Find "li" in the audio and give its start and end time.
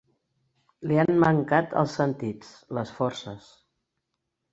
0.91-0.95